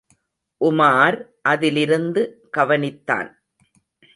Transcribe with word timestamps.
உமார் 0.61 1.17
அதிலிருந்து 1.41 2.21
கவனித்தான். 2.57 3.29